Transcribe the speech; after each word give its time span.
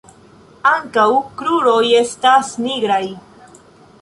Ankaŭ 0.69 1.05
kruroj 1.41 1.77
estas 2.01 2.51
nigraj. 2.67 3.03